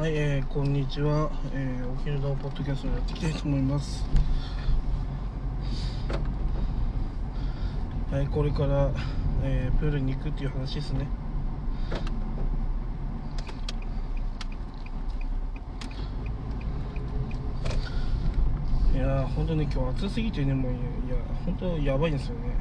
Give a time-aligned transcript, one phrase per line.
[0.00, 4.02] はい、えー、こんにちは、えー、お昼のポッドキャストをやっていきたいと思います。
[8.10, 8.90] はいこれから、
[9.42, 11.06] えー、プールに行くっていう話ですね。
[18.94, 20.80] いやー本当ね今日暑すぎてねもういや
[21.44, 22.56] 本当やばいんですよね、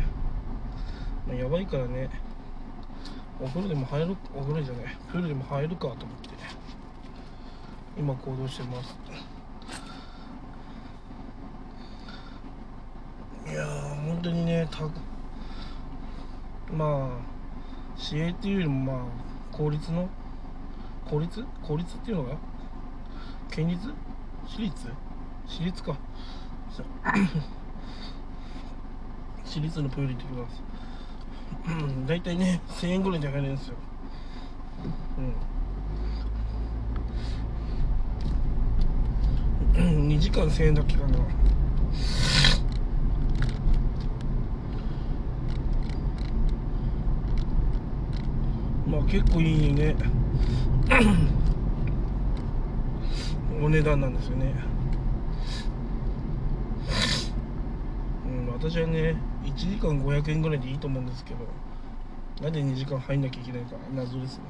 [1.26, 2.10] まあ、やばいからね。
[3.42, 4.98] お風呂でも入るお風呂じゃない。
[5.10, 6.30] プールでも入るかと思って。
[7.98, 8.98] 今行動してます。
[13.48, 14.82] いやー本当にねた
[16.74, 19.06] まあ市営っていうよりもまあ
[19.52, 20.08] 公立の
[21.10, 22.38] 公立公立っていうのが？
[23.52, 23.92] 県立
[24.48, 24.88] 私立？
[25.48, 25.98] 私立か。
[29.44, 30.62] 私立のプール行ってきます。
[31.68, 33.76] うん大体ね1000円ぐらいで入れるんですよ。
[35.18, 35.34] うん。
[40.20, 41.18] 2時間1000円だっけかな。
[48.86, 49.96] まあ結構いいね。
[53.64, 54.54] お値段なんですよね。
[58.26, 61.48] うん私はね1時間500円ぐらいでいいと思うんですけど
[62.42, 64.44] なんで2時間入んなきゃいけないか謎ですね。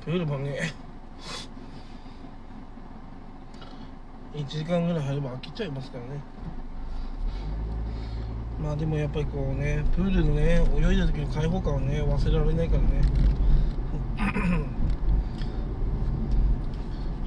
[0.00, 0.72] まあプールもね
[4.34, 6.20] 1時間ぐらい入れば飽きちゃいますからね。
[8.62, 12.88] まあでもやっぱりこうねプールのね泳いだ時の開放感はね忘れられないからね。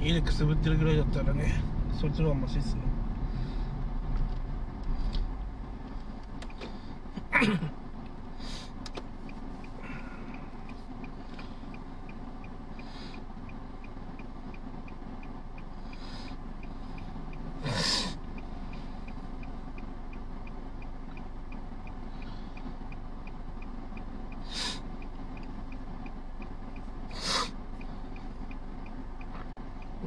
[0.00, 1.54] 家でくすぶってるぐらいだったらね
[1.92, 2.80] そっちの方がマシですね。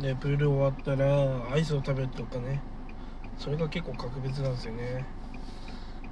[0.08, 2.62] でプール終わったらアイスを食べるとかね。
[3.38, 5.06] それが結構格別なんですよね。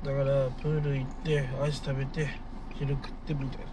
[0.03, 2.27] だからプール行ってアイス食べて
[2.73, 3.65] 昼食ってみたいな。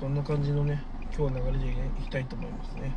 [0.00, 0.82] そんな感じのね
[1.14, 1.70] 今日の流れで
[2.00, 2.96] いきたいと思いますね。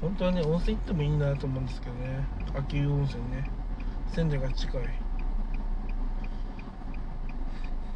[0.00, 2.28] 本当はね温泉行ってもいいなと思うんですけどね。
[2.56, 3.50] 秋保温泉ね。
[4.14, 4.82] 仙台が近い。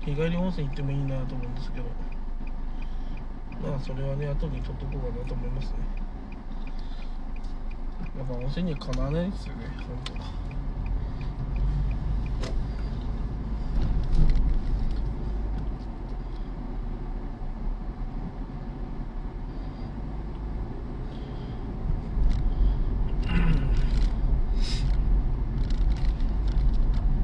[0.01, 1.85] 日帰り温泉行ってもいいなと思うんですけど。
[3.63, 5.79] まあそれはね後に取っとこうかなと思いますね。
[8.19, 10.15] やっぱ温泉にはかなわないですよね本当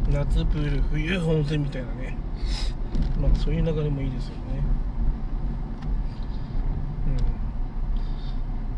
[0.11, 2.17] 夏プール冬温泉みたいなね。
[3.21, 4.63] まあそういう流れもいいですよね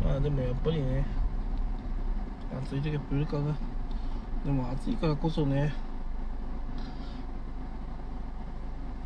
[0.01, 1.05] うんまでもやっぱりね
[2.63, 3.55] 暑い時はプールかな。
[4.45, 5.73] でも暑いからこそね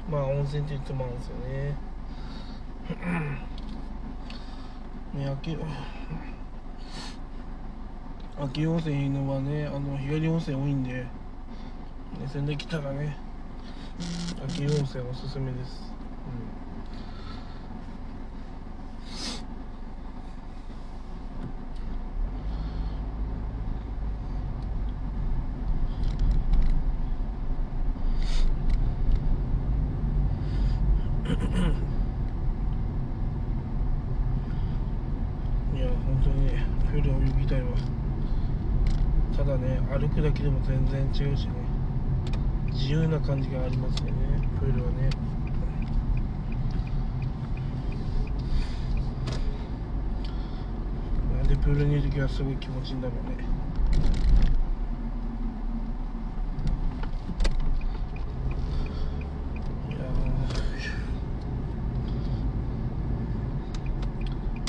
[0.09, 1.75] まあ温泉って言ってもあるんですよね。
[5.13, 5.57] ね秋
[8.39, 11.07] 秋温泉のはねあの日帰り温泉多いんでね
[12.27, 13.15] 仙台来たらね
[14.45, 15.93] 秋温泉おすすめです、
[16.27, 17.12] うん、
[35.75, 37.67] いや本当にねプール泳ぎたいわ。
[39.35, 41.53] ただね歩くだけでも全然違うしね。
[42.71, 44.13] 自由な感じがありますよね
[44.59, 45.09] プールはね。
[51.37, 53.43] なんでプールにいる時はすごい気持ちいいんだろうね
[59.89, 60.03] いやー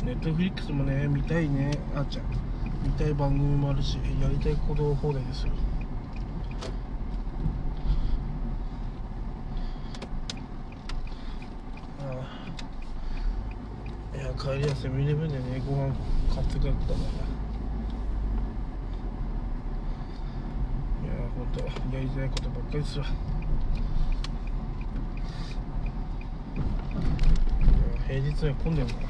[0.04, 1.70] ネットフリックスもね見たいね。
[1.96, 2.26] あっちゃん
[2.84, 5.52] 見たい番組もあるしやりたいこと放題ですよ。
[12.00, 12.02] あ
[14.14, 14.18] あ。
[14.18, 15.94] いや帰りやセブンイレブンでねご飯
[16.34, 16.98] 買って帰ったから。
[21.00, 21.60] いやほんと
[21.96, 23.06] やりたいことばっかりですわ。
[28.06, 29.08] 平日は混んでるから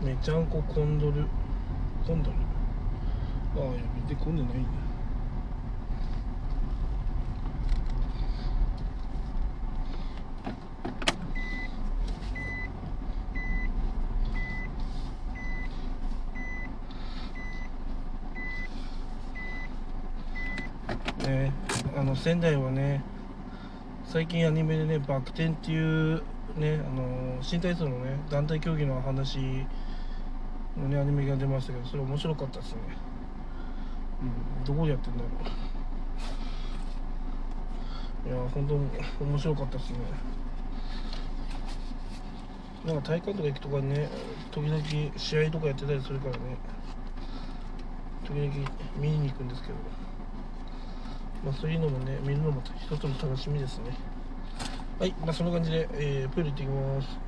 [0.00, 1.26] めちゃんこ混んどる。
[2.08, 2.36] 混んどる
[3.56, 3.72] ああいや
[4.08, 4.64] 別に混んでないん
[21.22, 21.52] だね
[21.94, 23.02] あの仙台はね
[24.06, 26.22] 最近アニメでねバク転っていう
[26.56, 29.66] ねあの新体操のね団体競技の話
[30.80, 32.80] アニメが出ましたけどそれ面白かったですね。
[34.22, 35.28] うんどこでやってんだろ
[38.26, 38.28] う。
[38.28, 38.74] いや本当
[39.24, 39.98] 面白かったですね。
[42.86, 44.08] なんか体育館とか行くとかね
[44.50, 44.82] 時々
[45.16, 46.38] 試合とかやってたりするからね。
[48.24, 49.74] 時々見に行くんですけど。
[51.44, 53.96] まあ、そういうのもね見るのも一つの楽しみですね。
[54.98, 57.27] はいまあそんな感じで、えー、プール行ってきます。